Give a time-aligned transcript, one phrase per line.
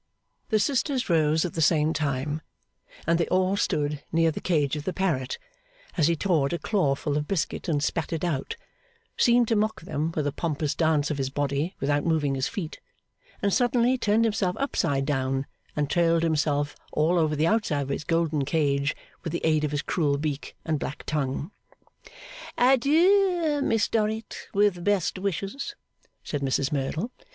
[0.49, 2.41] The sisters rose at the same time,
[3.05, 5.37] and they all stood near the cage of the parrot,
[5.95, 8.55] as he tore at a claw full of biscuit and spat it out,
[9.15, 12.79] seemed to mock them with a pompous dance of his body without moving his feet,
[13.43, 15.45] and suddenly turned himself upside down
[15.75, 19.69] and trailed himself all over the outside of his golden cage, with the aid of
[19.69, 21.51] his cruel beak and black tongue.
[22.57, 25.75] 'Adieu, Miss Dorrit, with best wishes,'
[26.23, 27.11] said Mrs Merdle.